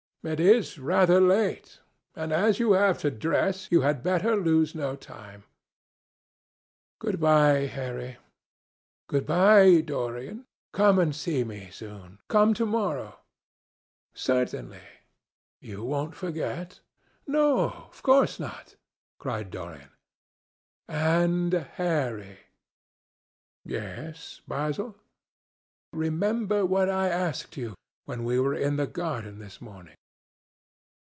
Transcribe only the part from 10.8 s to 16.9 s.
and see me soon. Come to morrow." "Certainly." "You won't forget?"